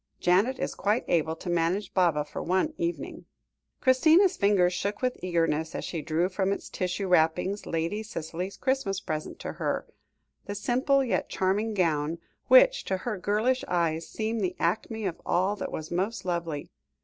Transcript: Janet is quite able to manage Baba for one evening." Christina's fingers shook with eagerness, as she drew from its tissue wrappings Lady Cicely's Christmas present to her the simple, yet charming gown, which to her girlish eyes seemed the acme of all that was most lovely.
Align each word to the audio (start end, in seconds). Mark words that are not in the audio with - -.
Janet 0.19 0.57
is 0.57 0.73
quite 0.73 1.05
able 1.07 1.35
to 1.35 1.47
manage 1.47 1.93
Baba 1.93 2.25
for 2.25 2.41
one 2.41 2.73
evening." 2.75 3.25
Christina's 3.81 4.35
fingers 4.35 4.73
shook 4.73 5.03
with 5.03 5.15
eagerness, 5.23 5.75
as 5.75 5.85
she 5.85 6.01
drew 6.01 6.27
from 6.27 6.51
its 6.51 6.69
tissue 6.71 7.07
wrappings 7.07 7.67
Lady 7.67 8.01
Cicely's 8.01 8.57
Christmas 8.57 8.99
present 8.99 9.37
to 9.41 9.53
her 9.61 9.85
the 10.47 10.55
simple, 10.55 11.03
yet 11.03 11.29
charming 11.29 11.75
gown, 11.75 12.17
which 12.47 12.83
to 12.85 12.97
her 12.97 13.15
girlish 13.19 13.63
eyes 13.67 14.07
seemed 14.09 14.41
the 14.41 14.55
acme 14.57 15.05
of 15.05 15.21
all 15.23 15.55
that 15.57 15.71
was 15.71 15.91
most 15.91 16.25
lovely. 16.25 16.71